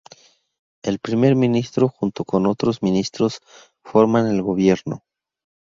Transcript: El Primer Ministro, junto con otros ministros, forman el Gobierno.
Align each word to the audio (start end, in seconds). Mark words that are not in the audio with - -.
El 0.83 0.97
Primer 0.97 1.35
Ministro, 1.35 1.87
junto 1.87 2.25
con 2.25 2.47
otros 2.47 2.81
ministros, 2.81 3.37
forman 3.83 4.25
el 4.25 4.41
Gobierno. 4.41 5.03